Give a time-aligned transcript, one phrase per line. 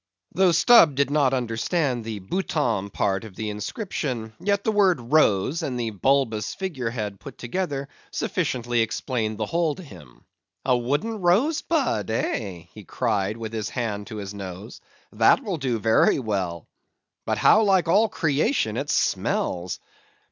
[0.33, 5.61] Though Stubb did not understand the Bouton part of the inscription, yet the word rose,
[5.61, 10.25] and the bulbous figure head put together, sufficiently explained the whole to him.
[10.65, 14.81] "A wooden rose bud, eh?" he cried with his hand to his nose,
[15.13, 16.67] "that will do very well;
[17.27, 19.79] but how like all creation it smells!"